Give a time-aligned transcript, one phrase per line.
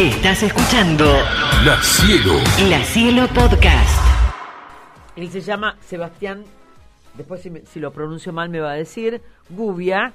[0.00, 1.04] Estás escuchando
[1.62, 2.32] La Cielo.
[2.70, 4.00] La Cielo Podcast.
[5.14, 6.44] Él se llama Sebastián,
[7.18, 9.20] después si, me- si lo pronuncio mal me va a decir,
[9.50, 10.14] Gubia.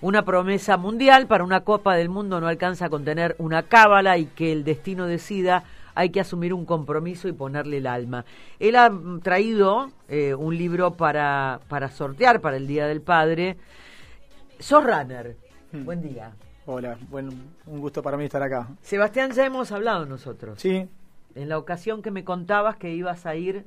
[0.00, 4.26] Una promesa mundial para una Copa del Mundo no alcanza a contener una cábala y
[4.26, 5.64] que el destino decida,
[5.96, 8.24] hay que asumir un compromiso y ponerle el alma.
[8.60, 8.92] Él ha
[9.24, 13.56] traído eh, un libro para, para sortear para el Día del Padre.
[14.60, 15.36] Sos runner.
[15.72, 16.30] Buen día.
[16.66, 17.30] Hola, bueno,
[17.66, 18.68] un gusto para mí estar acá.
[18.82, 20.60] Sebastián, ya hemos hablado nosotros.
[20.60, 20.86] Sí,
[21.34, 23.64] En la ocasión que me contabas que ibas a ir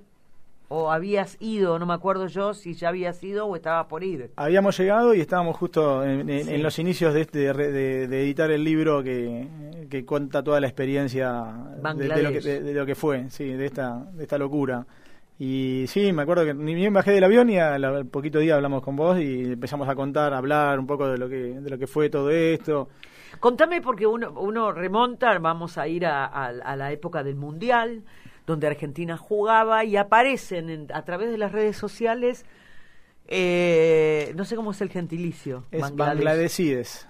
[0.68, 4.32] o habías ido, no me acuerdo yo si ya habías ido o estabas por ir.
[4.36, 6.54] habíamos llegado y estábamos justo en, en- Sí.
[6.56, 9.48] en los inicios de, este, de, de- editar el libro que,
[9.90, 11.32] que cuenta toda la experiencia
[11.96, 14.86] de, de lo que, de lo que fue, sí, de esta, de esta locura.
[15.42, 18.84] Y sí, me acuerdo que ni bien bajé del avión y al, poquito día hablamos
[18.84, 21.78] con vos y empezamos a contar, a hablar un poco de lo que, de lo
[21.78, 22.90] que fue todo esto.
[23.40, 28.04] Contame porque uno, uno remonta, vamos a ir a, a- a la época del Mundial,
[28.46, 32.46] donde Argentina jugaba y aparecen en- a través de las redes sociales,
[33.32, 35.66] eh, no sé cómo es el gentilicio.
[35.70, 35.96] Es.
[35.96, 37.08] Bangladesides.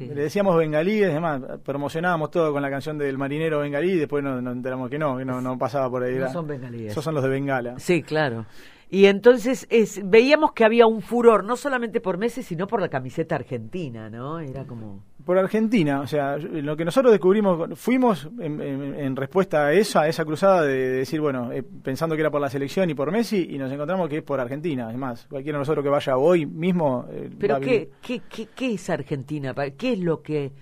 [0.00, 4.54] Le decíamos bengalíes, además promocionábamos todo con la canción del marinero bengalí después nos, nos
[4.56, 6.14] enteramos que no, que no, no pasaba por ahí.
[6.14, 6.92] No son bengalíes.
[6.92, 7.78] Esos son los de Bengala.
[7.78, 8.46] Sí, claro.
[8.94, 12.90] Y entonces es, veíamos que había un furor, no solamente por Messi, sino por la
[12.90, 14.38] camiseta argentina, ¿no?
[14.38, 15.02] Era como...
[15.24, 20.02] Por Argentina, o sea, lo que nosotros descubrimos, fuimos en, en- en respuesta a esa,
[20.02, 22.94] a esa cruzada de, de decir, bueno, eh, pensando que era por la selección y
[22.94, 24.90] por Messi, y nos encontramos que es por Argentina.
[24.90, 27.06] Es más, cualquiera de nosotros que vaya hoy mismo.
[27.10, 29.54] eh, Pero va ¿qué, qué, qué, qué es Argentina?
[29.78, 30.52] ¿Qué es lo que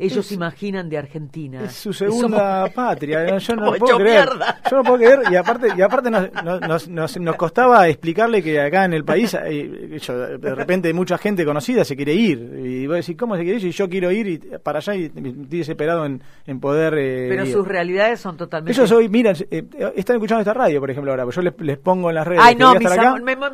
[0.00, 1.64] ellos Es- imaginan de Argentina?
[1.64, 4.26] Es su segunda Somos- patria, yo no puedo creer.
[4.28, 4.60] mierda.
[4.70, 8.84] Yo no puedo creer y aparte y aparte nos, nos, nos- costaba explicarle que acá
[8.84, 9.36] en el país
[10.06, 13.58] yo, de repente mucha gente conocida se quiere ir y vos decís cómo se quiere
[13.58, 17.26] ir y yo quiero ir y para allá y estoy desesperado en, en poder eh,
[17.28, 17.52] Pero ir.
[17.52, 18.72] sus realidades son totalmente...
[18.72, 19.64] ellos hoy, miran, eh,
[19.96, 22.42] están escuchando esta radio, por ejemplo, ahora, pues yo les, les pongo en las redes
[22.44, 23.46] Ay, no, estar acá, me, me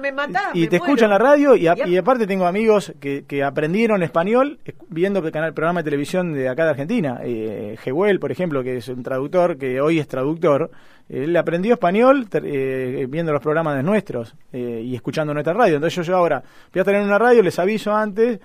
[0.54, 0.84] y me te muero.
[0.84, 5.32] escuchan la radio y, a- Y aparte tengo amigos que, que aprendieron español viendo el
[5.32, 7.20] canal programa de televisión de acá de Argentina.
[7.22, 10.70] Eh, Jehuel, por ejemplo, que es un traductor, que hoy es traductor,
[11.08, 15.76] él aprendió español eh, viendo los programas de nuestros eh, y escuchando nuestra radio.
[15.76, 16.42] Entonces yo, yo ahora
[16.72, 18.40] voy a tener una radio, les aviso antes,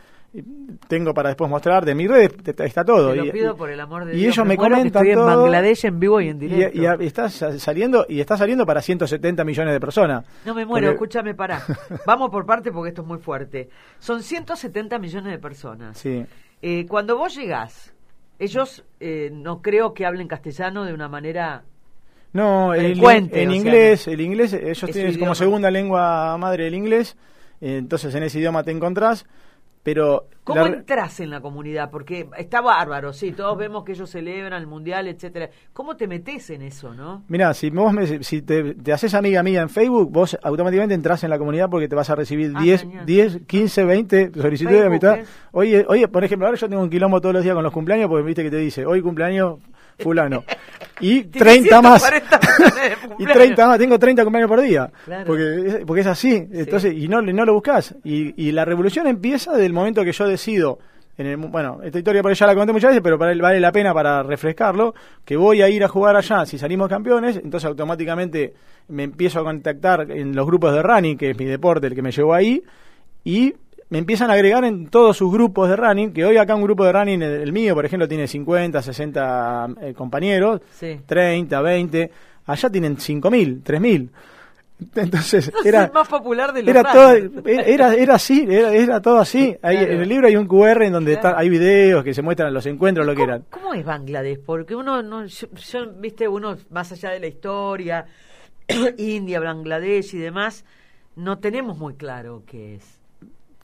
[0.88, 3.14] tengo para después mostrar de mis redes, te- está todo.
[3.14, 4.36] Lo Y- pido y- por el amor de y Dios.
[4.36, 5.26] ellos me comentan estoy en.
[5.26, 6.78] Bangladesh en vivo y en directo.
[7.00, 10.26] y- y está sa- saliendo y está saliendo para 170 millones de personas.
[10.46, 11.62] No me muero, Porque- escúchame, pará.
[12.08, 13.70] Vamos por parte porque esto es muy fuerte.
[14.00, 15.98] Son 170 millones de personas.
[15.98, 16.26] Sí.
[16.62, 17.94] Eh, cuando vos llegás,
[18.40, 21.64] ellos eh, no creo que hablen castellano de una manera...
[22.34, 25.20] No, el, Frecuente, en sea, inglés, el inglés, ellos tienen idioma.
[25.20, 27.18] como segunda lengua madre el inglés,
[27.60, 29.26] eh, entonces en ese idioma te encontrás,
[29.84, 31.90] pero ¿Cómo la- entras en la comunidad?
[31.92, 35.50] Porque está bárbaro, sí, todos vemos que ellos celebran el mundial, etcétera.
[35.74, 37.24] ¿Cómo te metes en eso, no?
[37.28, 41.24] Mirá, si vos me- si te, te haces amiga mía en Facebook, vos automáticamente entras
[41.24, 43.06] en la comunidad porque te vas a recibir Ah, 10, genial.
[43.06, 45.08] 10, 15, 20 solicitudes de.
[45.20, 45.26] ¿eh?
[45.52, 48.10] Oye, oye, por ejemplo, ahora yo tengo un quilombo todos los días con los cumpleaños
[48.10, 49.60] porque viste que te dice, hoy cumpleaños
[50.02, 50.44] fulano.
[51.00, 52.04] Y Tiene 30 más.
[52.04, 53.34] 140 millones de y cumpleaños.
[53.38, 54.92] 30 más, tengo 30 cumpleaños por día.
[55.06, 55.26] Claro.
[55.26, 56.48] Porque, es- porque es así.
[56.52, 57.96] Entonces, y no, no lo buscas.
[58.04, 60.80] Y, y la revolución empieza del momento que yo decido.
[61.18, 63.60] En el, bueno, esta historia por ahí ya la conté muchas veces, pero para vale
[63.60, 64.96] la pena para refrescarlo,
[65.26, 68.54] que voy a ir a jugar allá si salimos campeones, entonces automáticamente
[68.88, 72.02] me empiezo a contactar en los grupos de running, que es mi deporte el que
[72.02, 72.64] me llevó ahí,
[73.24, 73.54] y
[73.92, 76.84] me empiezan a agregar en todos sus grupos de running, que hoy acá un grupo
[76.84, 81.00] de running, el, el mío, por ejemplo, tiene 50, 60 eh, compañeros, Sí.
[81.06, 82.12] 30, 20,
[82.48, 84.10] allá tienen 5.000, 3.000.
[84.96, 87.68] Entonces, Es era, el más popular de los era todo, runners.
[87.68, 89.56] era, era así, era, era todo así.
[89.62, 89.78] Claro.
[89.80, 91.28] En el libro hay un QR en donde Claro.
[91.30, 93.46] está, hay videos que se muestran los encuentros, lo que ¿Cómo, eran.
[93.52, 94.40] cómo es Bangladesh?
[94.44, 98.06] Porque uno, no, yo, yo, viste, uno más allá de la historia,
[98.98, 100.66] India, Bangladesh y demás,
[101.16, 103.01] no tenemos muy claro qué es.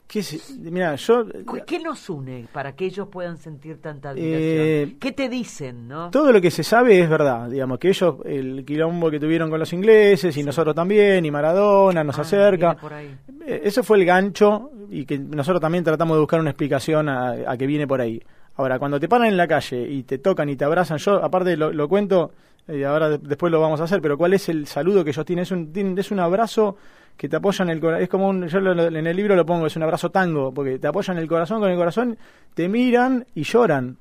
[0.08, 0.22] ¿Qué?
[0.58, 1.26] Mira, yo
[1.66, 4.40] ¿Qué nos une para que ellos puedan sentir tanta admiración?
[4.42, 6.10] Eh, ¿Qué te dicen, no?
[6.10, 9.58] todo lo que se sabe es verdad, digamos, que ellos, el quilombo que tuvieron con
[9.60, 12.74] los ingleses y nosotros también, y Maradona nos Ah, acerca.
[12.74, 13.14] por ahí.
[13.46, 17.32] Eh, Ese fue el gancho y que nosotros también tratamos de buscar una explicación a,
[17.46, 18.18] a que viene por ahí.
[18.56, 21.54] Ahora, cuando te paran en la calle y te tocan y te abrazan, yo aparte
[21.56, 22.32] lo, lo cuento,
[22.66, 25.26] y ahora de- después lo vamos a hacer, pero ¿cuál es el saludo que ellos
[25.26, 25.42] tienen?
[25.42, 26.76] Es un, tienen- es un abrazo
[27.18, 29.44] que te apoya en el corazón, es como un, yo lo- en el libro lo
[29.44, 32.16] pongo, es un abrazo tango, porque te apoyan el corazón con el corazón,
[32.54, 33.98] te miran y lloran,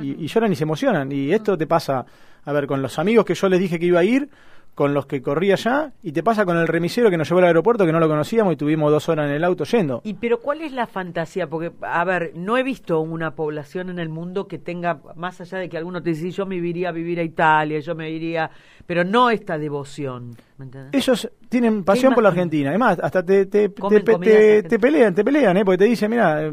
[0.00, 2.04] y, y lloran y se emocionan, y esto te pasa,
[2.44, 4.28] a ver, con los amigos que yo les dije que iba a ir,
[4.74, 7.46] con los que corría allá y te pasa con el remisero que nos llevó al
[7.46, 10.00] aeropuerto que no lo conocíamos y tuvimos dos horas en el auto yendo.
[10.04, 11.48] Y pero ¿cuál es la fantasía?
[11.48, 15.58] Porque, a ver, no he visto una población en el mundo que tenga, más allá
[15.58, 18.50] de que alguno te dice, yo me iría a vivir a Italia, yo me iría,
[18.86, 20.36] pero no esta devoción.
[20.60, 20.90] ¿Me entendés?
[20.92, 22.28] Ellos tienen pasión por la?
[22.28, 22.68] Argentina.
[22.68, 25.64] Además, hasta te, te, te, pelean, te pelean, ¿eh?
[25.64, 26.52] Porque te dicen, mira, eh,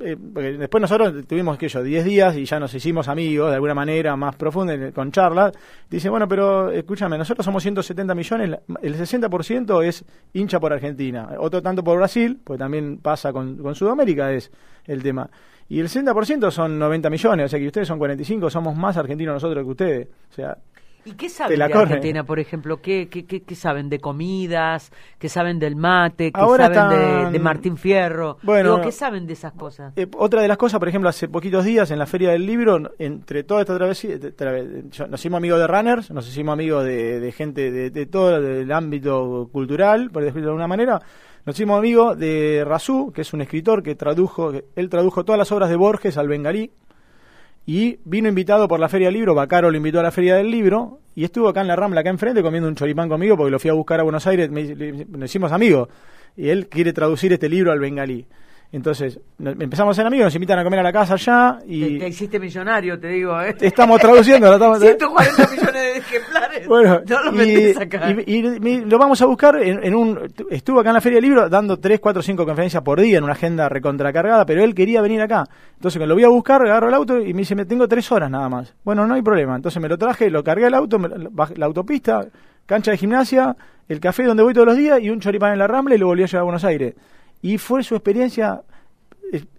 [0.00, 3.56] eh, porque después nosotros tuvimos, que yo, 10 días y ya nos hicimos amigos de
[3.56, 5.52] alguna manera más profunda eh, con charlas.
[5.88, 11.28] Dice, bueno, pero escúchame, nosotros somos 170 millones, el 60% es hincha por Argentina.
[11.38, 14.50] Otro tanto por Brasil, pues también pasa con, con Sudamérica, es
[14.86, 15.28] el tema.
[15.68, 19.34] Y el 60% son 90 millones, o sea que ustedes son 45, somos más argentinos
[19.34, 20.08] nosotros que ustedes.
[20.30, 20.58] O sea,
[21.04, 21.74] ¿Y qué saben la de.
[21.74, 22.80] Argentina, por ejemplo?
[22.80, 24.92] ¿Qué, qué, qué, qué saben de comidas?
[25.18, 26.30] ¿Qué saben del mate?
[26.32, 28.38] ¿Qué Ahora saben de, Martín Fierro?
[28.42, 29.92] Bueno, Digo, ¿Qué saben de esas cosas?
[29.96, 32.92] Eh, otra de las cosas, por ejemplo, hace poquitos días en la Feria del Libro,
[32.98, 34.16] entre toda esta travesía,
[35.08, 38.70] nos hicimos amigos de runners, nos hicimos amigos de, de gente de, de todo el
[38.70, 41.00] ámbito cultural, por decirlo de alguna manera.
[41.44, 45.50] Nos hicimos amigos de Razú, que es un escritor que tradujo, él tradujo todas las
[45.50, 46.70] obras de Borges al bengalí.
[47.66, 50.50] Y vino invitado por la Feria del Libro, Bacaro lo invitó a la Feria del
[50.50, 53.58] Libro, y estuvo acá en la Rambla, acá enfrente, comiendo un choripán conmigo, porque lo
[53.60, 55.88] fui a buscar a Buenos Aires, me, le- nos hicimos amigos,
[56.36, 58.26] y él quiere traducir este libro al bengalí.
[58.72, 62.08] Entonces, empezamos a ser amigos, nos invitan a comer a la casa allá, y te
[62.08, 63.54] hiciste millonario, te digo, ¿eh?
[63.60, 66.41] estamos traduciendo, lo estamos- 140 millones de ejemplares.
[66.68, 68.10] Bueno, no lo y, acá.
[68.26, 70.18] y- lo vamos a buscar en, en un...
[70.50, 73.24] Estuvo acá en la Feria del Libro dando 3, 4, 5 conferencias por día en
[73.24, 75.44] una agenda recontracargada, pero él quería venir acá.
[75.74, 78.12] Entonces cuando lo voy a buscar, agarro el auto y me dice, me tengo 3
[78.12, 78.74] horas nada más.
[78.84, 79.56] Bueno, no hay problema.
[79.56, 82.26] Entonces me lo traje, lo cargué al auto, me- baj- la autopista,
[82.66, 83.56] cancha de gimnasia,
[83.88, 86.06] el café donde voy todos los días y un choripán en la Rambla y lo
[86.06, 86.94] volví a llevar a Buenos Aires.
[87.42, 88.62] Y fue su experiencia...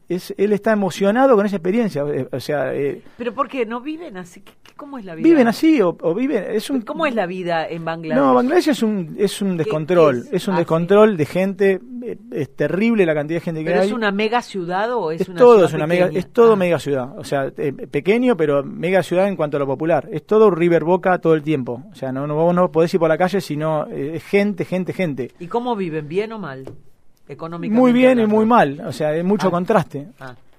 [0.10, 2.04] es- él está emocionado con esa experiencia.
[2.08, 3.66] eh, O sea, eh, ¿Pero por qué?
[3.66, 4.44] ¿No viven así?
[4.84, 5.24] ¿Qué- qué- ¿Cómo es la vida?
[5.24, 6.44] viven así o, o viven...
[6.50, 8.22] Es un, ¿Cómo es la vida en Bangladesh?
[8.24, 10.34] No, Bangladesh es un, es un descontrol, es?
[10.34, 10.48] es?
[10.48, 13.88] un Ah, descontrol de gente, eh, es terrible la cantidad de gente que ¿Pero hay.
[13.88, 16.54] es una mega ciudad o es, Es una todo, ciudad es una mega, es todo
[16.54, 16.56] Ah.
[16.58, 20.08] mega ciudad, o sea, eh, pequeño pero mega ciudad en cuanto a lo popular.
[20.12, 23.00] Es todo River Boca todo el tiempo, o sea, no, no, vos no podés ir
[23.00, 25.32] por la calle sino eh, gente, gente, gente.
[25.40, 26.08] ¿Y cómo viven?
[26.08, 26.66] ¿Bien o mal?
[27.28, 27.80] Económicamente.
[27.82, 29.52] Muy bien y muy mal, o sea, hay mucho Ah.
[29.52, 30.08] contraste.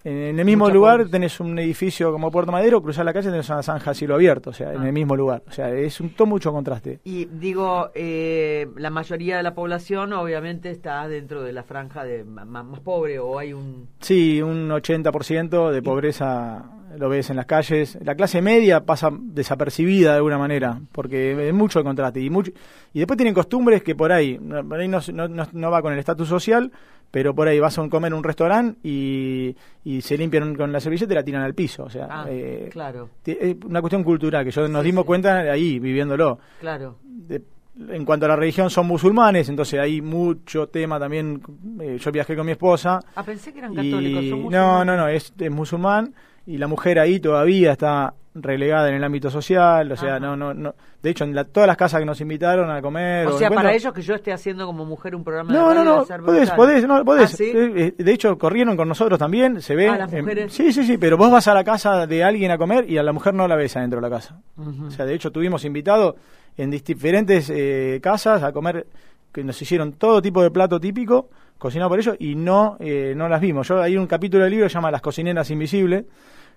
[0.04, 3.48] En, el mismo Mucha lugar tenés un edificio como Puerto Madero, cruzar la calle tenés
[3.48, 4.86] una zanja a cielo abierto, o sea, en Ah.
[4.86, 5.42] el mismo lugar.
[5.48, 7.00] O sea, es un todo mucho contraste.
[7.04, 12.22] Y digo, eh, la mayoría de la población obviamente está dentro de la franja de
[12.24, 13.88] ma- más, pobre o hay un...
[14.00, 16.64] Sí, un 80% de pobreza
[16.98, 17.98] lo ves en las calles.
[18.02, 22.20] La clase media pasa desapercibida de alguna manera, porque es mucho el contraste.
[22.20, 22.50] Y, mucho,
[22.92, 25.98] y después tienen costumbres que por ahí, por ahí no, no- no- va con el
[25.98, 26.70] estatus social,
[27.10, 29.54] pero por ahí vas a comer en un restaurante y,
[29.84, 31.84] y se limpian con la servilleta y la tiran al piso.
[31.84, 35.06] O sea, Ah, eh, claro, es una cuestión cultural que yo nos Sí, dimos sí.
[35.06, 36.38] cuenta ahí, viviéndolo.
[36.60, 36.96] claro.
[37.04, 37.42] De-
[37.90, 41.42] en cuanto a la religión, son musulmanes, entonces hay mucho tema también.
[41.80, 43.00] eh, yo viajé con mi esposa.
[43.16, 44.22] Ah, pensé que eran católicos.
[44.22, 46.14] Y son no, no, no, es, es musulmán
[46.46, 50.20] y la mujer ahí todavía está relegada en el ámbito social, o sea, Ajá.
[50.20, 50.74] no, no, no.
[51.00, 53.28] De hecho, en la- todas las casas que nos invitaron a comer.
[53.28, 55.84] O sea, para ellos que yo esté haciendo como mujer un programa de No, no,
[55.84, 57.32] no, podés, podés, no, podés.
[57.32, 57.44] ¿Ah, sí?
[57.54, 59.88] Eh, eh, De hecho, corrieron con nosotros también, se ve.
[59.88, 60.52] Ah, las eh, mujeres.
[60.52, 63.04] sí, sí, sí, pero vos vas a la casa de alguien a comer y a
[63.04, 64.40] la mujer no la ves adentro de la casa.
[64.56, 66.16] O sea, de hecho, tuvimos invitados
[66.56, 68.86] en diferentes eh, casas a comer,
[69.32, 71.28] que nos hicieron todo tipo de plato típico,
[71.58, 73.66] cocinado por ellos, y no, eh, no las vimos.
[73.68, 76.04] Yo Hay un capítulo del libro que se llama Las cocineras invisibles,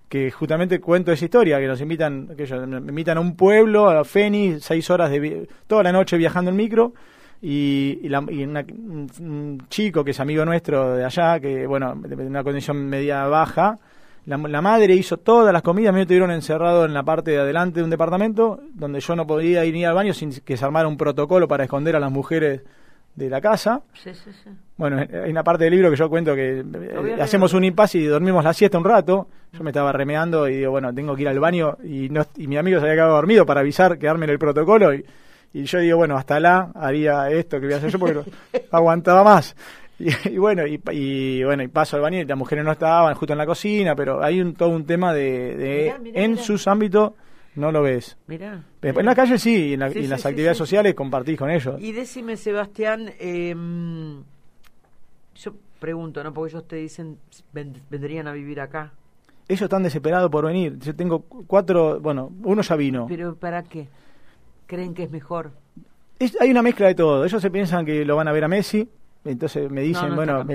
[0.09, 3.89] que justamente cuento esa historia, que nos invitan, que ellos me invitan a un pueblo,
[3.89, 6.93] a Feni, seis horas de toda la noche viajando en micro,
[7.41, 8.65] y, la- y una-
[9.19, 13.25] un, chico que es amigo nuestro de allá, que bueno, de de una condición media
[13.27, 13.77] baja,
[14.25, 17.79] la, la madre hizo todas las comidas, me tuvieron encerrado en la parte de adelante
[17.79, 20.87] de un departamento, donde yo no podía ir ni al baño sin que se armara
[20.87, 22.61] un protocolo para esconder a las mujeres
[23.17, 23.81] de la casa.
[23.95, 24.49] Sí, sí, sí.
[24.77, 28.05] Bueno, hay una parte del libro que yo cuento que eh, hacemos un impasse y
[28.05, 29.27] dormimos la siesta un rato.
[29.53, 32.45] Yo me estaba remeando y digo, bueno, tengo que ir al baño y, no, y
[32.45, 35.03] mi amigo se había quedado dormido para avisar, quedarme en el protocolo y,
[35.51, 38.21] y yo digo, bueno, hasta la haría esto que voy a hacer yo porque
[38.71, 39.55] aguantaba más.
[39.99, 43.15] Y, y bueno, y, y bueno, y paso al baño y las mujeres no estaban
[43.15, 46.31] justo en la cocina, pero hay un, todo un tema de, de Mirá, mirá, en
[46.33, 46.43] mirá.
[46.43, 47.13] sus ámbitos
[47.57, 48.17] no lo ves.
[48.27, 48.63] Mirá.
[48.81, 50.93] En la calle sí, y en, la- Sí, y en sí, las sí, actividades sociales
[50.95, 51.75] compartís con ellos.
[51.81, 53.53] Y decime, Sebastián, eh,
[55.35, 56.33] yo pregunto, ¿no?
[56.33, 57.17] Porque ellos te dicen,
[57.53, 58.93] "Ven- vendrían a vivir acá.
[59.47, 60.77] Ellos están desesperados por venir.
[60.79, 63.05] Yo tengo cuatro, bueno, uno ya vino.
[63.07, 63.87] ¿Pero para qué?
[64.65, 65.51] ¿Creen que es mejor?
[66.19, 67.23] Es- hay una mezcla de todo.
[67.23, 68.89] Ellos se piensan que lo van a ver a Messi.
[69.27, 70.45] Entonces me dicen, no bueno,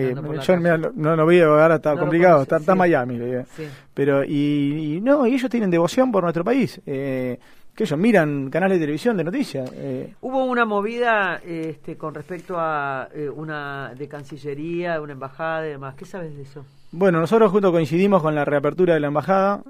[0.40, 2.70] yo mira, no, no lo veo, ahora está complicado, está, sí.
[2.74, 3.18] Miami.
[3.56, 3.64] Sí.
[3.94, 6.80] Pero, y, y no, y ellos tienen devoción por nuestro país.
[6.86, 7.38] Eh,
[7.74, 9.70] que ellos miran canales de televisión de noticias.
[9.74, 15.70] eh, Hubo una movida este, con respecto a eh, una de Cancillería, una embajada y
[15.70, 15.94] demás.
[15.94, 16.66] ¿Qué sabes de eso?
[16.90, 19.62] Bueno, nosotros juntos coincidimos con la reapertura de la embajada.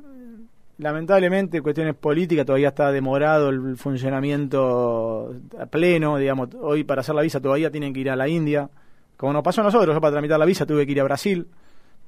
[0.79, 7.23] Lamentablemente, cuestiones políticas, todavía está demorado el funcionamiento a pleno, digamos, hoy para hacer la
[7.23, 8.69] visa todavía tienen que ir a la India.
[9.23, 11.47] Como nos pasó a nosotros, yo para tramitar la visa tuve que ir a Brasil,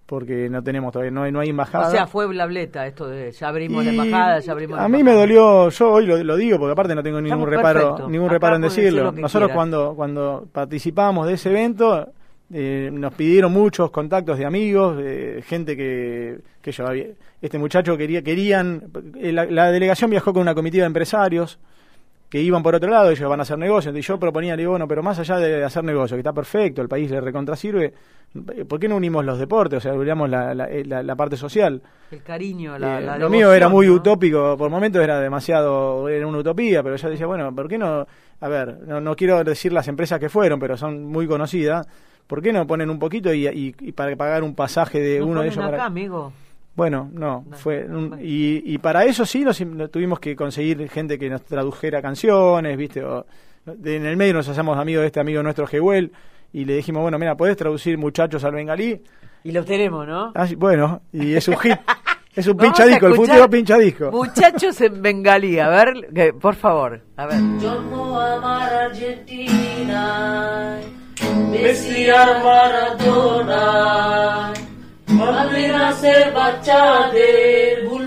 [0.04, 1.86] porque no tenemos todavía, no hay, no hay embajada.
[1.86, 4.88] O sea, fue blableta esto de ya abrimos la Y embajada, ya abrimos la A
[4.88, 8.08] mí me dolió, yo hoy lo, lo digo porque aparte no tengo ningún Estamos reparo,
[8.08, 9.12] ningún Acá reparo en decir decirlo.
[9.12, 12.08] Nosotros cuando cuando participamos de ese evento
[12.52, 16.84] eh, nos pidieron muchos contactos de amigos, eh, gente que que yo
[17.40, 18.90] este muchacho quería querían
[19.20, 21.60] eh, la, la delegación viajó con una comitiva de empresarios
[22.34, 24.88] que iban por otro lado, ellos van a hacer negocios, yo proponía, le digo, bueno,
[24.88, 27.94] pero más allá de hacer negocio, que está perfecto, el país le recontrasirve,
[28.68, 29.76] ¿por qué no unimos los deportes?
[29.76, 31.80] O sea, unimos la, la, la- la parte social.
[32.10, 33.92] El cariño, la, Eh, lo mío era muy ¿no?
[33.92, 38.04] utópico, por momentos era demasiado, era una utopía, pero yo decía, bueno, ¿por qué no?
[38.40, 41.86] A ver, no, no quiero decir las empresas que fueron, pero son muy conocidas.
[42.26, 45.28] ¿Por qué no ponen un poquito y, y- y para pagar un pasaje de Nos
[45.28, 45.58] uno de ellos?
[45.58, 46.32] acá, para- amigo.
[46.76, 49.62] Bueno, no, fue un, y, y, para eso sí nos,
[49.92, 53.04] tuvimos que conseguir gente que nos tradujera canciones, ¿viste?
[53.04, 53.24] O,
[53.66, 56.12] en el medio nos hacemos amigos de este amigo nuestro Jewel
[56.52, 59.00] y le dijimos, bueno, mira, ¿podés traducir muchachos al bengalí?
[59.44, 60.32] Y lo tenemos, ¿no?
[60.34, 61.78] Ah, bueno, y es un hit.
[62.36, 64.10] Es un pinchadisco, el futuro pinchadisco.
[64.10, 67.38] Muchachos en bengalí, a ver, que, por favor, a ver.
[67.60, 67.78] Yo
[68.20, 70.80] amar Argentina,
[71.52, 72.08] Messi
[72.42, 74.52] Maradona.
[75.14, 78.03] মাদ্রিনাসের বাচ্চাদের ভুলবো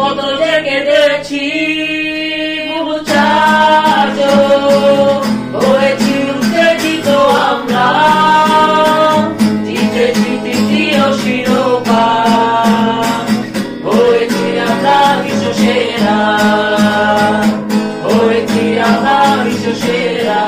[0.00, 1.44] কত যে কেঁদেছি
[2.78, 4.34] মুচাচো
[5.56, 7.08] হয়েছি উত্তেজিত
[7.48, 7.86] আমরা
[9.66, 12.06] জিতেছি তৃতীয় শিরোপা
[13.86, 16.20] হয়েছি আমরা বিশ্ব সেরা
[18.06, 20.42] হয়েছি আমরা বিশ্ব সেরা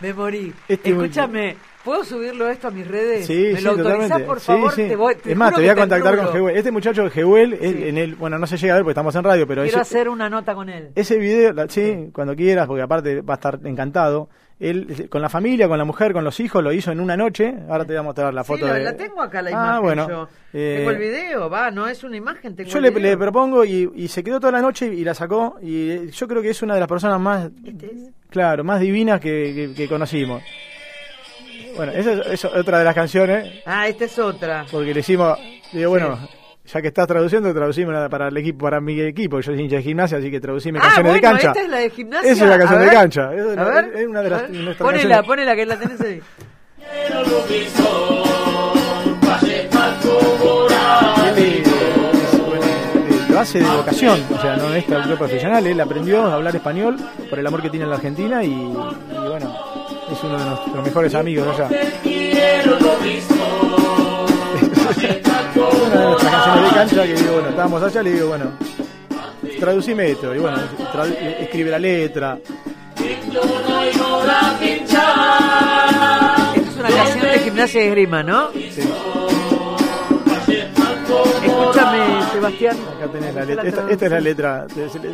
[0.00, 0.44] Me morí.
[0.68, 1.46] Este Escúchame,
[1.86, 3.24] ¿puedo subirlo esto a mis redes?
[3.26, 4.24] Sí, ¿Me sí, lo autorizás, totalmente.
[4.26, 4.72] por Sí, favor?
[4.74, 4.88] sí.
[4.88, 6.32] Te voy, te es más, te voy a contactar con.
[6.32, 6.56] Jehuel.
[6.56, 7.88] Este muchacho Jehuel, él- Sí.
[7.88, 9.96] en el, bueno, no se llega a ver porque estamos en radio, pero Quiero ese,
[9.96, 10.90] hacer una nota con él.
[10.94, 14.28] ese video, la- sí, cuando quieras, porque aparte va a estar encantado.
[14.58, 17.54] Él, con la familia, con la mujer, con los hijos, lo hizo en una noche.
[17.68, 18.84] Ahora te voy a mostrar la Sí, foto la, de...
[18.84, 20.08] la tengo acá la Ah, imagen bueno.
[20.08, 20.28] yo.
[20.54, 24.08] eh, Tengo el video, va, no es una imagen, tengo Yo le propongo y, y
[24.08, 26.72] se quedó toda la noche y la sacó y eh, yo creo que es una
[26.72, 28.10] de las personas más, ¿Este es?
[28.30, 30.42] claro, más divinas que, que- que conocimos.
[31.76, 34.64] Bueno, esa es, es otra de las canciones Ah, esta es otra.
[34.70, 35.38] porque le hicimos,
[35.72, 36.18] digo, bueno,
[36.64, 39.82] ya que estás traduciendo, traducimos para el equipo, para mi equipo, yo soy hincha de
[39.82, 41.48] gimnasia, así que traducime Ah, canciones bueno, de cancha.
[41.48, 42.32] esta es la de gimnasia.
[42.32, 43.34] Esa es la canción de cancha.
[43.34, 45.26] Es a ver, es una de las- nuestras Ponela, canciones.
[45.26, 46.20] ponela, que la tenés ahí.
[53.30, 56.96] Lo hace de vocación, o sea, no es traductor profesional, él aprendió a hablar español
[57.28, 59.54] por el amor que tiene en la Argentina y, y bueno,
[60.10, 61.68] es uno de nuestros mejores amigos allá.
[65.56, 68.52] Una de nuestras canciones de cancha que digo, bueno, estábamos allá, le digo, bueno,
[69.58, 70.58] traducime esto, y bueno,
[71.40, 72.38] escribe la letra.
[72.96, 73.38] Esta
[76.54, 78.50] es una canción de gimnasia y esgrima, ¿no?
[78.52, 78.85] Sí,
[81.70, 82.76] Escúchame, Sebastián.
[82.96, 83.68] acá tenés la Esta letra.
[83.68, 84.66] Esta, esta es la letra.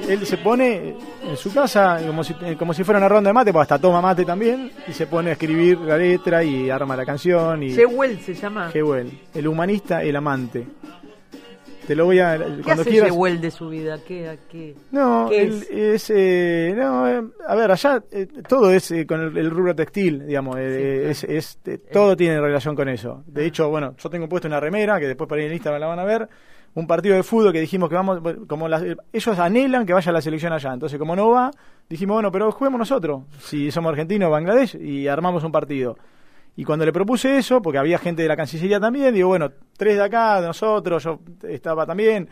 [0.09, 0.95] Él se pone
[1.27, 4.01] en su casa como si, como si fuera una ronda de mate, pues hasta toma
[4.03, 7.63] mate también, y se pone a escribir la letra y arma la canción.
[7.63, 8.71] Y Jewel se llama.
[8.71, 10.67] Jewel, el humanista, el amante.
[11.87, 12.39] Te lo voy a.
[12.39, 13.11] ¿Qué Cuando hace quieras.
[13.11, 13.99] Jewel de su vida?
[14.07, 14.75] ¿Qué, a qué?
[14.93, 19.21] No, ¿Qué él es, eh, no, eh, a ver, allá eh, todo es eh, con
[19.21, 23.25] el, el rubro textil, digamos, eh, es, es- eh, todo tiene relación con eso.
[23.27, 25.87] De hecho, bueno, yo tengo puesto una remera que después por ahí en Instagram la
[25.89, 26.29] van a ver,
[26.75, 30.21] un partido de fútbol que dijimos que vamos, como las- ellos anhelan que vaya la
[30.23, 31.51] selección allá, entonces como no va,
[31.89, 35.97] dijimos, bueno, pero juguemos nosotros, si somos argentinos, Bangladesh, y armamos un partido.
[36.57, 39.97] Y cuando le propuse eso, porque había gente de la Cancillería también, digo, bueno, tres
[39.97, 42.29] de acá, de nosotros, yo estaba también.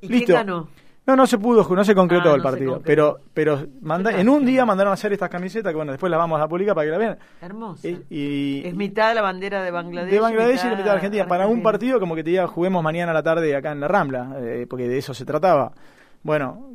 [0.00, 0.26] ¿Y Listo.
[0.26, 0.68] quién ganó?
[1.04, 2.80] No, no se pudo, no se concretó Ah, el no partido.
[2.84, 6.18] Pero, pero manda- en un día mandaron a hacer estas camisetas que bueno, después las
[6.18, 7.18] vamos a publicar para que la vean.
[7.40, 7.88] Hermosa.
[7.88, 10.12] Y, y- es mitad la bandera de Bangladesh.
[10.12, 11.26] de Bangladesh y la mitad de Argentina.
[11.26, 13.88] Para un partido como que te diga juguemos mañana a la tarde acá en la
[13.88, 15.72] Rambla, eh, porque de eso se trataba.
[16.22, 16.68] bueno,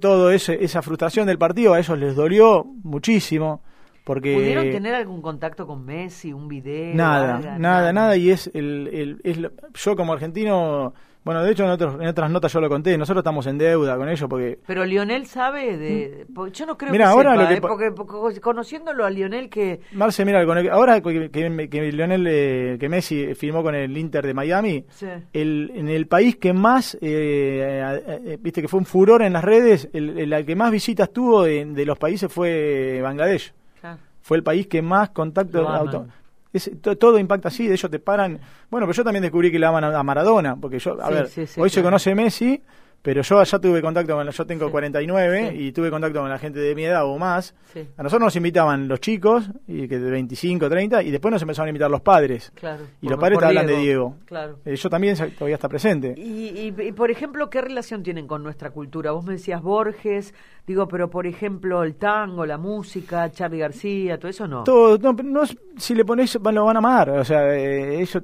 [0.00, 3.60] todo ese, esa frustración del partido a ellos les dolió muchísimo.
[4.08, 6.96] Porque ¿Pudieron tener algún contacto con Messi, un video?
[6.96, 7.58] Nada, algo?
[7.58, 11.70] nada, nada, y es el, el- es lo- yo como argentino, bueno, de hecho en,
[11.72, 14.86] otros, en otras notas yo lo conté, nosotros estamos en deuda con ellos porque Pero
[14.86, 16.24] Lionel sabe de...
[16.34, 17.54] porque Yo no creo Mira, que ahora sepa, lo que
[17.86, 17.90] ¿eh?
[17.92, 19.80] porque, porque conociéndolo a Lionel que...
[19.92, 24.26] Marce, mira, el- ahora que, que, que Lionel, eh, que Messi firmó con el Inter
[24.26, 25.06] de Miami, Sí.
[25.34, 29.34] el, en el país que más, eh, eh, eh, viste que fue un furor en
[29.34, 33.52] las redes, el, el- el que más visitas tuvo de, de los países fue Bangladesh.
[33.80, 33.98] Claro.
[34.22, 35.80] Fue el país que más contacto Lo aman.
[35.80, 36.06] auto-
[36.52, 38.38] es- to- todo impacta así, de ellos te paran.
[38.70, 41.28] Bueno, pero yo también descubrí que le aman a, Maradona, porque yo, a Sí, ver,
[41.28, 42.62] sí, sí, hoy se conoce Messi,
[43.02, 44.70] pero yo allá tuve contacto con, yo tengo Sí.
[44.72, 45.56] 49 Sí.
[45.64, 47.54] y tuve contacto con la gente de mi edad o más.
[47.72, 47.86] Sí.
[47.96, 51.66] A nosotros nos invitaban los chicos, y que de 25, 30, y después nos empezaron
[51.66, 52.50] a invitar los padres.
[52.54, 52.82] Claro.
[53.00, 54.16] Y Por- los padres te hablan de Diego.
[54.26, 54.58] Claro.
[54.64, 56.14] Eh, yo también todavía está presente.
[56.16, 59.12] Y, y- y, por ejemplo, ¿qué relación tienen con nuestra cultura?
[59.12, 60.34] Vos me decías Borges,
[60.66, 64.64] digo, pero por ejemplo el tango, la música, Charlie García, todo eso no.
[64.64, 67.10] Todo, no, pero no es- si le pones, van- lo van a amar.
[67.10, 68.22] O sea, eh, ellos-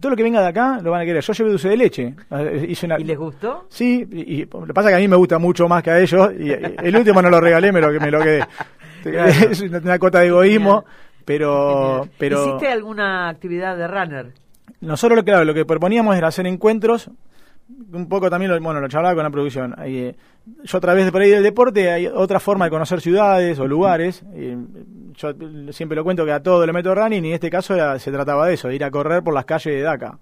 [0.00, 1.22] todo lo que venga de acá lo van a querer.
[1.22, 2.14] Yo llevé dulce de leche.
[2.30, 3.66] Eh, hice una- ¿Y les gustó?
[3.68, 5.90] Sí, y, y lo que pasa es que a mí me gusta mucho más que
[5.90, 6.30] a ellos.
[6.38, 8.44] Y, el último no lo regalé, me lo, me lo quedé.
[9.02, 9.30] Claro.
[9.50, 10.84] Es una, cuota de egoísmo,
[11.26, 14.32] pero, pero ¿Hiciste alguna actividad de runner?
[14.80, 17.10] nosotros lo, claro, lo que proponíamos era hacer encuentros.
[17.92, 19.74] Un poco también, lo, bueno, lo charlaba con la producción.
[19.84, 20.14] Eh,
[20.62, 23.66] yo a través de por ahí del deporte hay otra forma de conocer ciudades o
[23.66, 24.22] lugares.
[24.34, 24.56] eh,
[25.14, 25.32] yo
[25.70, 28.10] siempre lo cuento que a todo le meto running y en este caso era- se
[28.10, 30.18] trataba de eso, de ir a correr por las calles de Dhaka.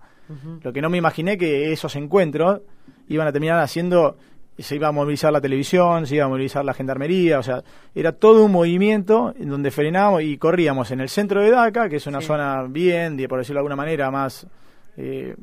[0.62, 2.62] Lo que no me imaginé que esos encuentros
[3.08, 4.16] iban a terminar haciendo,
[4.58, 7.62] se iba a movilizar la televisión, se iba a movilizar la gendarmería, o sea,
[7.94, 11.96] era todo un movimiento en donde frenábamos y corríamos en el centro de Dhaka, que
[11.96, 12.26] es una Sí.
[12.26, 14.46] zona bien, por decirlo de alguna manera, más
[14.98, 15.34] eh,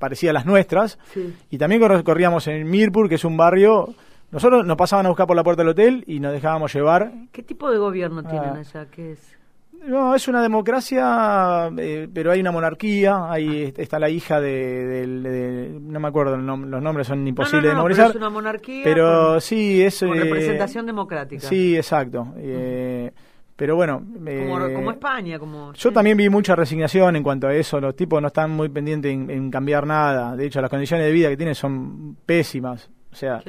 [0.00, 1.32] parecida a las nuestras, Sí.
[1.48, 3.94] y también corr- corríamos en Mirpur, que es un barrio,
[4.32, 7.44] nosotros nos pasaban a buscar por la puerta del hotel y nos dejábamos llevar ¿Qué
[7.44, 8.58] tipo de gobierno tienen Ah.
[8.58, 8.86] allá?
[8.90, 9.38] ¿Qué es?
[9.86, 15.06] No, es una democracia, eh, pero hay una monarquía, ahí est- está la hija de,
[15.06, 18.06] de- no me acuerdo, nom- los nombres son imposibles no, no, de no, memorizar.
[18.08, 19.98] pero es una monarquía pero con- sí, es...
[19.98, 21.46] con eh, representación democrática.
[21.46, 22.28] Sí, exacto.
[22.36, 23.10] eh,
[23.56, 23.98] pero bueno...
[23.98, 25.72] Como, eh, como España, como...
[25.74, 27.78] yo también vi mucha resignación en cuanto a eso.
[27.78, 30.34] Los tipos no están muy pendientes en, en cambiar nada.
[30.34, 32.88] De hecho, las condiciones de vida que tienen son pésimas.
[33.12, 33.40] O sea,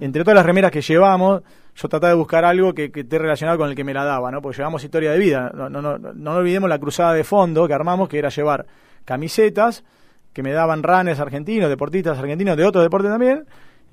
[0.00, 1.42] entre todas las remeras que llevamos,
[1.74, 4.30] yo trataba de buscar algo que, que esté relacionado con el que me la daba,
[4.30, 4.40] ¿no?
[4.40, 5.50] Porque llevamos historia de vida.
[5.54, 8.66] No, no, no, no olvidemos la cruzada de fondo que armamos, que era llevar
[9.04, 9.84] camisetas
[10.32, 13.44] que me daban runners argentinos, deportistas argentinos de otros deportes también.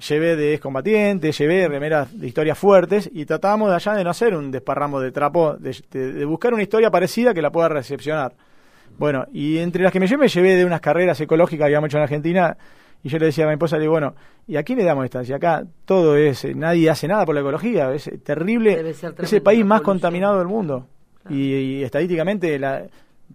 [0.09, 4.35] Llevé de excombatientes, llevé remeras de historias fuertes y tratábamos de allá de no hacer
[4.35, 8.33] un desparramo de trapo, de, de- de buscar una historia parecida que la pueda recepcionar.
[8.97, 11.87] Bueno, y entre las que me llevé, me llevé de unas carreras ecológicas que habíamos
[11.87, 12.57] hecho en Argentina.
[13.05, 14.15] Y yo le decía a mi esposa, le digo, bueno,
[14.47, 15.23] ¿y a quién le damos esta?
[15.23, 19.31] Si acá todo es, eh, nadie hace nada por la ecología, es eh, terrible, es
[19.33, 20.87] el país más contaminado del mundo.
[21.21, 21.35] Claro.
[21.35, 22.83] Y, y estadísticamente, la,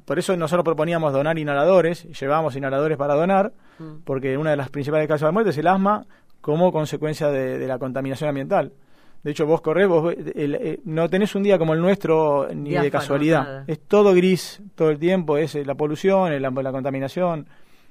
[0.04, 4.02] por eso nosotros proponíamos donar inhaladores, y llevamos inhaladores para donar, Mm.
[4.04, 6.04] porque una de las principales causas de muerte es el asma
[6.42, 8.72] como consecuencia de, de la contaminación ambiental.
[9.22, 12.48] De hecho, vos corres, vos ve- el- eh, no tenés un día como el nuestro
[12.54, 13.42] ni de casualidad.
[13.44, 13.64] nada.
[13.68, 17.46] Es todo gris todo el tiempo, es la polución, la, la contaminación.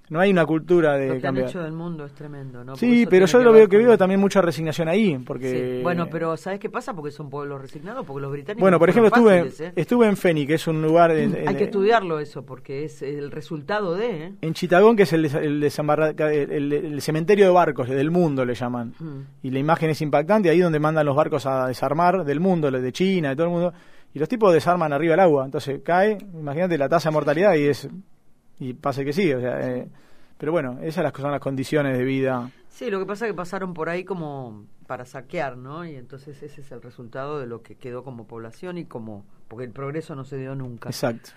[0.09, 2.75] No hay una cultura de Lo que han hecho del mundo es tremendo, ¿no?
[2.75, 5.83] Sí, pero yo lo veo que veo también mucha resignación ahí, porque Sí.
[5.83, 6.93] Bueno, pero ¿sabes qué pasa?
[6.95, 9.73] Porque son pueblos resignados, porque los británicos bueno, por ejemplo estuve fáciles, ¿eh?
[9.75, 13.29] estuve en Feni, que es un lugar en, Hay que estudiarlo eso, porque es el
[13.29, 14.25] resultado de...
[14.25, 14.33] ¿eh?
[14.41, 18.93] en Chitagón, que es el, el, el- el- cementerio de barcos del mundo le llaman.
[18.99, 19.19] Mm.
[19.43, 22.81] Y la imagen es impactante, ahí donde mandan los barcos a desarmar del mundo, los
[22.81, 23.73] de China, de todo el mundo.
[24.13, 27.65] Y los tipos desarman arriba el agua, entonces cae, imagínate la tasa de mortalidad y
[27.67, 27.87] es
[28.59, 29.87] y pasa que sí, o sea, eh,
[30.37, 32.51] pero bueno, esas las- son las condiciones de vida.
[32.69, 35.85] Sí, lo que pasa es que pasaron por ahí como para saquear, ¿no?
[35.85, 39.25] Y entonces ese es el resultado de lo que quedó como población y como...
[39.47, 40.89] Porque el progreso no se dio nunca.
[40.89, 41.31] Exacto.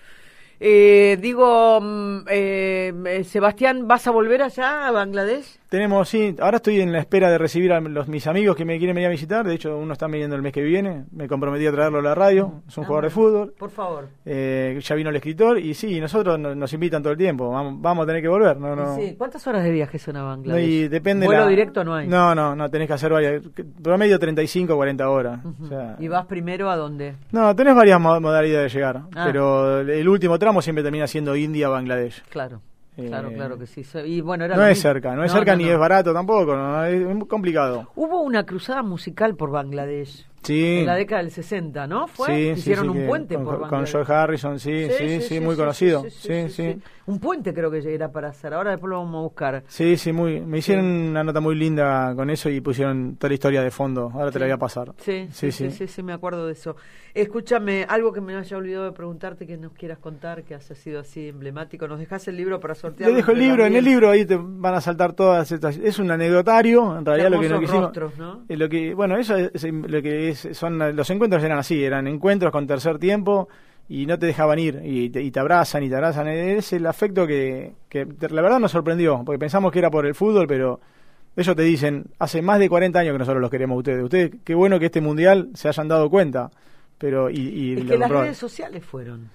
[0.59, 5.59] Eh, digo, mm, eh, eh, Sebastián, ¿vas a volver allá a Bangladesh?
[5.73, 8.77] Tenemos, sí, ahora estoy en la espera de recibir a los, mis amigos que me
[8.77, 9.43] quieren venir a visitar.
[9.43, 11.05] De hecho, uno está viniendo el mes que viene.
[11.11, 12.61] Me comprometí a traerlo a la radio.
[12.67, 13.31] Es un Ah, jugador de bueno.
[13.31, 13.53] fútbol.
[13.57, 14.07] Por favor.
[14.23, 15.57] Eh, ya vino el escritor.
[15.57, 17.49] Y sí, nosotros no- nos invitan todo el tiempo.
[17.49, 18.55] Vamos, vamos a tener que volver.
[18.55, 18.95] No, no.
[18.97, 19.15] Sí.
[19.17, 20.63] ¿Cuántas horas de viaje son a No, Bangladesh?
[20.69, 22.07] y depende ¿Vuelo la- directo no hay?
[22.07, 23.41] No, no, no, tenés que hacer varias.
[23.81, 25.39] Promedio 35, 40 horas.
[25.59, 27.15] O sea, ¿Y vas primero a dónde?
[27.31, 29.01] No, tenés varias mo- modalidades de llegar.
[29.15, 29.23] Ah.
[29.25, 32.25] Pero el último tramo siempre termina siendo India-Bangladesh.
[32.29, 32.61] Claro,
[32.97, 33.83] Eh, claro, claro que sí.
[34.05, 35.71] Y bueno, era No es cerca, no es cerca ni no.
[35.71, 36.55] es barato tampoco.
[36.55, 37.89] no, es complicado.
[37.95, 40.27] Hubo una cruzada musical por Bangladesh.
[40.43, 40.79] Sí.
[40.79, 42.07] En la década del 60, ¿no?
[42.07, 42.27] ¿Fue?
[42.27, 43.85] Sí, Hicieron sí, un puente con, por con.
[43.87, 46.03] George Harrison, sí, sí, sí, muy conocido.
[46.09, 46.77] Sí, sí.
[47.05, 48.53] Un puente creo que era para hacer.
[48.53, 49.63] Ahora después lo vamos a buscar.
[49.67, 53.33] Sí, sí, muy, me hicieron una nota muy linda con eso y pusieron toda la
[53.33, 54.09] historia de fondo.
[54.13, 54.93] Ahora te la voy a pasar.
[54.97, 56.75] Sí, sí, sí, sí, me acuerdo de eso.
[57.13, 60.99] Escúchame, algo que me haya olvidado de preguntarte que nos quieras contar, que haya sido
[61.01, 61.87] así emblemático.
[61.87, 63.09] ¿Nos dejas el libro para sortear?
[63.11, 65.77] Le dejo el libro, en el libro ahí te van a saltar todas estas.
[65.77, 67.83] Es un anecdotario, en realidad lo que no quisimos.
[67.83, 68.45] rostros, ¿no?
[68.49, 71.83] eh, Lo que, bueno, eso es, es lo que es, son los encuentros eran así,
[71.83, 73.47] eran encuentros con tercer tiempo
[73.89, 76.27] y no te dejaban ir y te, y te abrazan y te abrazan.
[76.27, 80.05] Es el afecto que, que te- la verdad nos sorprendió, porque pensamos que era por
[80.05, 80.79] el fútbol, pero
[81.35, 84.03] ellos te dicen, hace más de 40 años que nosotros los queremos a ustedes.
[84.03, 86.51] Ustedes, qué bueno que este mundial se hayan dado cuenta.
[86.97, 89.29] Pero, y, y Es que las redes sociales fueron.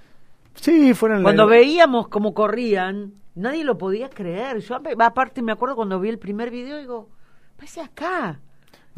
[0.55, 4.59] Sí, fueron Cuando la- veíamos cómo corrían, nadie lo podía creer.
[4.61, 7.09] Yo aparte me acuerdo cuando vi el primer video, digo,
[7.57, 8.41] parece acá.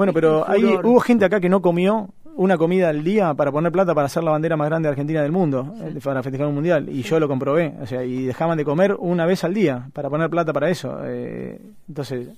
[0.01, 3.53] Bueno, ¿Viste pero ahí hubo gente acá que no comió una comida al día para
[3.53, 6.47] poner plata para hacer la bandera más grande de Argentina del mundo, eh, para festejar
[6.47, 6.89] un mundial.
[6.89, 7.75] Y yo lo comprobé.
[7.83, 11.01] O sea, y dejaban de comer una vez al día para poner plata para eso.
[11.05, 12.29] Eh, entonces,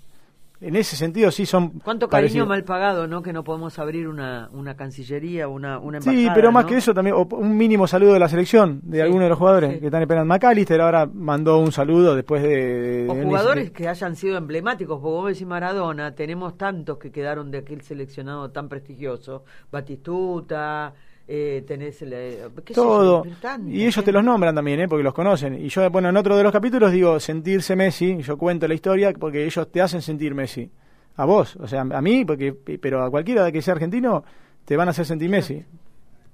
[0.63, 1.71] en ese sentido sí son.
[1.81, 2.49] Cuánto cariño parecidos.
[2.49, 3.23] mal pagado, ¿no?
[3.23, 6.17] Que no podemos abrir una, una cancillería, una, una embajada.
[6.23, 6.69] Sí, pero más ¿no?
[6.71, 9.39] que eso también, o un mínimo saludo de la selección, de Sí, algunos de los
[9.39, 9.81] jugadores sí.
[9.81, 10.33] que están esperando.
[10.33, 13.07] McAllister ahora mandó un saludo después de...
[13.11, 17.51] O de- jugadores que hayan sido emblemáticos, porque vos decís Maradona, tenemos tantos que quedaron
[17.51, 19.45] de aquel seleccionado tan prestigioso.
[19.71, 20.95] Batistuta,
[21.29, 23.25] eh, tenés el, eh, qué todo.
[23.67, 24.89] Y ellos te los nombran también, ¿eh?
[24.89, 25.55] porque los conocen.
[25.55, 29.13] Y yo, bueno, en otro de los capítulos digo sentirse Messi, yo cuento la historia
[29.13, 30.71] porque ellos te hacen sentir Messi.
[31.17, 34.25] A vos, o sea, a mí, porque pero a cualquiera que sea argentino,
[34.65, 35.63] te van a hacer sentir Messi.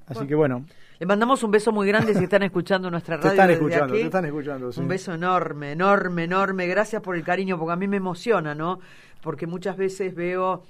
[0.07, 0.65] Así que bueno,
[0.99, 3.33] Le mandamos un beso muy grande si están escuchando nuestra te radio.
[3.33, 4.01] están desde escuchando, aquí.
[4.01, 4.73] te están escuchando.
[4.73, 4.81] sí.
[4.81, 6.67] Un beso enorme, enorme, enorme.
[6.67, 8.79] Gracias por el cariño, porque a mí me emociona, ¿no?
[9.21, 10.63] Porque muchas veces veo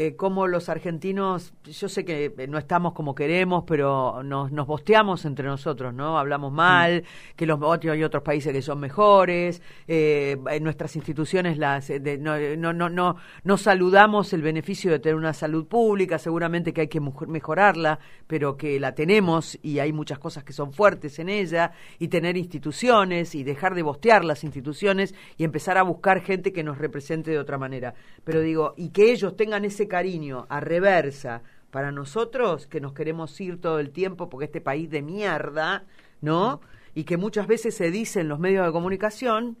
[0.00, 4.66] eh, cómo los argentinos, yo sé que eh, no estamos como queremos, pero nos, nos
[4.66, 6.18] bosteamos entre nosotros, ¿no?
[6.20, 7.02] Hablamos mal,
[7.34, 11.98] que los otros hay otros países que son mejores, eh, en nuestras instituciones las eh,
[11.98, 16.72] de- no, no, no, no, no saludamos el beneficio de tener una salud pública, seguramente
[16.72, 21.18] que hay que mejorarla, pero que la tenemos y hay muchas cosas que son fuertes
[21.18, 26.20] en ella, y tener instituciones y dejar de bostear las instituciones y empezar a buscar
[26.20, 27.94] gente que nos represente de otra manera.
[28.22, 33.38] Pero digo, y que ellos tengan ese cariño a reversa para nosotros, que nos queremos
[33.40, 35.84] ir todo el tiempo porque este país de mierda,
[36.20, 36.60] ¿no?
[36.94, 39.56] Y que muchas veces se dice en los medios de comunicación,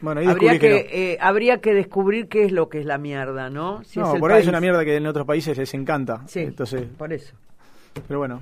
[0.00, 0.76] Bueno, habría que, que, no.
[0.90, 3.82] eh, habría que descubrir qué es lo que es la mierda, ¿no?
[3.84, 6.22] Si No, es por ahí es una mierda que en otros países les encanta.
[6.26, 7.34] Sí, Entonces, por eso.
[8.06, 8.40] pero bueno.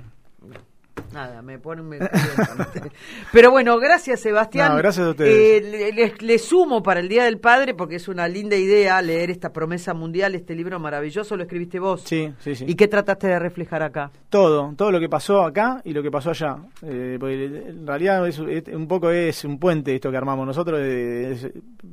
[1.13, 1.97] Nada, me pone me-
[3.31, 4.71] Pero bueno, gracias Sebastián.
[4.71, 5.63] No, gracias a ustedes.
[5.63, 9.93] Eh, sumo para el Día del Padre porque es una linda idea leer esta promesa
[9.93, 12.01] mundial, este libro maravilloso, lo escribiste vos.
[12.05, 12.65] Sí, sí, sí.
[12.67, 14.11] ¿Y qué trataste de reflejar acá?
[14.29, 16.57] Todo, todo lo que pasó acá y lo que pasó allá.
[16.83, 20.79] Eh, porque en realidad es, es- un poco es un puente esto que armamos nosotros,
[20.79, 21.47] es-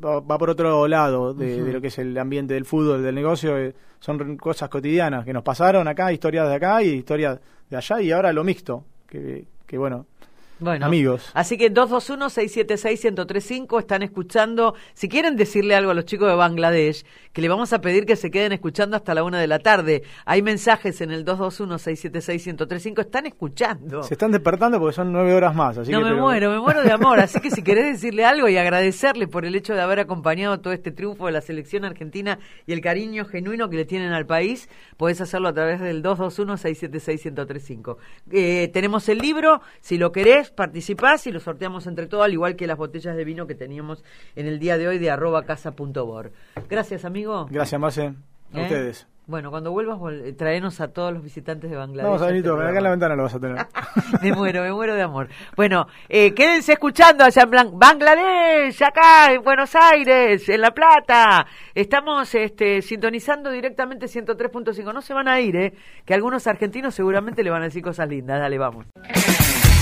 [0.04, 3.56] va, va por otro lado de, lo que es el ambiente del fútbol, del negocio.
[3.58, 7.40] eh, son cosas cotidianas que nos pasaron acá, historias de acá y historias
[7.70, 8.84] de allá y ahora lo mixto.
[9.08, 10.06] Que, que bueno,
[10.64, 11.30] Bueno, Amigos.
[11.34, 14.74] Así que 221-676-1035 están escuchando.
[14.94, 18.16] Si quieren decirle algo a los chicos de Bangladesh, que le vamos a pedir que
[18.16, 20.04] se queden escuchando hasta la una de la tarde.
[20.24, 23.00] Hay mensajes en el 221-676-1035.
[23.00, 24.02] Están escuchando.
[24.04, 25.76] se están despertando porque son nueve horas más.
[25.76, 27.20] Así no que, me muero, me muero de amor.
[27.20, 30.72] Así que si querés decirle algo y agradecerle por el hecho de haber acompañado todo
[30.72, 34.70] este triunfo de la selección argentina y el cariño genuino que le tienen al país,
[34.96, 37.98] podés hacerlo a través del 221-676-1035.
[38.30, 42.56] Eh, tenemos el libro, si lo querés, participás y lo sorteamos entre todos, al igual
[42.56, 44.02] que las botellas de vino que teníamos
[44.36, 46.32] en el día de hoy de arroba casa.bor.
[46.68, 47.46] Gracias, amigo.
[47.50, 48.14] Gracias, Marce.
[48.52, 48.62] A ¿Eh?
[48.62, 49.06] ustedes.
[49.26, 52.04] Bueno, cuando vuelvas, eh, traenos a todos los visitantes de Bangladesh.
[52.04, 52.62] Vamos a venir este.
[52.62, 53.56] Acá en la ventana lo vas a tener.
[54.22, 55.28] me muero, me muero de amor.
[55.56, 61.46] Bueno, eh, quédense escuchando allá en Blan- Bangladesh, acá en Buenos Aires, en La Plata.
[61.74, 64.92] Estamos este, sintonizando directamente 103.5.
[64.92, 65.74] No se van a ir, ¿eh?
[66.04, 68.38] Que algunos argentinos seguramente le van a decir cosas lindas.
[68.38, 68.84] Dale, vamos.